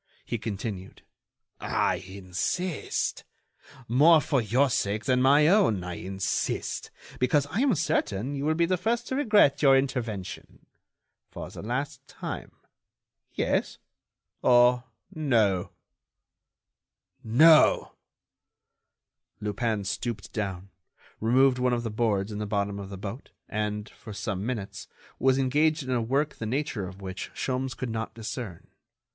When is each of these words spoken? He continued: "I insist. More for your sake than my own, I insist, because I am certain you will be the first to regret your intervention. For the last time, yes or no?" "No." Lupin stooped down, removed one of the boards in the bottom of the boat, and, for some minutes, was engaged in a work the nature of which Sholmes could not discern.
He 0.25 0.39
continued: 0.39 1.03
"I 1.59 1.97
insist. 1.97 3.23
More 3.87 4.19
for 4.19 4.41
your 4.41 4.67
sake 4.71 5.05
than 5.05 5.21
my 5.21 5.47
own, 5.47 5.83
I 5.83 5.93
insist, 5.93 6.89
because 7.19 7.45
I 7.51 7.59
am 7.59 7.75
certain 7.75 8.33
you 8.33 8.45
will 8.45 8.55
be 8.55 8.65
the 8.65 8.77
first 8.77 9.07
to 9.09 9.15
regret 9.15 9.61
your 9.61 9.77
intervention. 9.77 10.65
For 11.29 11.51
the 11.51 11.61
last 11.61 12.07
time, 12.07 12.51
yes 13.35 13.77
or 14.41 14.85
no?" 15.13 15.69
"No." 17.23 17.91
Lupin 19.39 19.83
stooped 19.83 20.33
down, 20.33 20.71
removed 21.19 21.59
one 21.59 21.73
of 21.73 21.83
the 21.83 21.91
boards 21.91 22.31
in 22.31 22.39
the 22.39 22.47
bottom 22.47 22.79
of 22.79 22.89
the 22.89 22.97
boat, 22.97 23.29
and, 23.47 23.87
for 23.89 24.13
some 24.13 24.43
minutes, 24.47 24.87
was 25.19 25.37
engaged 25.37 25.83
in 25.83 25.91
a 25.91 26.01
work 26.01 26.37
the 26.37 26.47
nature 26.47 26.87
of 26.87 27.01
which 27.01 27.29
Sholmes 27.35 27.77
could 27.77 27.91
not 27.91 28.15
discern. 28.15 28.65